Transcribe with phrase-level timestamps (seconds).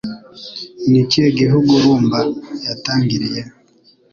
[0.89, 2.19] Ni ikihe gihugu Rumba
[2.67, 3.41] yatangiriye